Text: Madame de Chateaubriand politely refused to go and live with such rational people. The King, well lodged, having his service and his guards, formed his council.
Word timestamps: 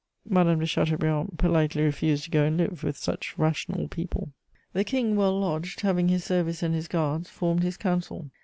Madame 0.27 0.57
de 0.59 0.65
Chateaubriand 0.65 1.37
politely 1.37 1.83
refused 1.83 2.23
to 2.23 2.31
go 2.31 2.43
and 2.45 2.57
live 2.57 2.83
with 2.83 2.97
such 2.97 3.37
rational 3.37 3.87
people. 3.87 4.31
The 4.73 4.83
King, 4.83 5.15
well 5.15 5.39
lodged, 5.39 5.81
having 5.81 6.07
his 6.07 6.23
service 6.23 6.63
and 6.63 6.73
his 6.73 6.87
guards, 6.87 7.29
formed 7.29 7.61
his 7.61 7.77
council. 7.77 8.31